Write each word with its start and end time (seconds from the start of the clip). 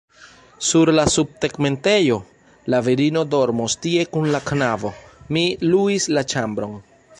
Sur 0.67 0.89
la 0.99 1.03
subtegmentejo? 1.15 2.17
La 2.75 2.79
virino 2.87 3.23
dormos 3.35 3.77
tie 3.85 4.07
kun 4.15 4.27
la 4.37 4.43
knabo; 4.49 4.93
mi 5.37 5.47
luis 5.75 6.13
la 6.19 6.29
ĉambron. 6.35 6.77